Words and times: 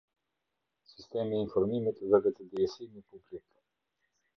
Sistemi 0.91 1.31
i 1.37 1.43
informimit 1.45 2.03
dhe 2.09 2.23
vetëdijesimi 2.25 3.07
publik. 3.09 3.51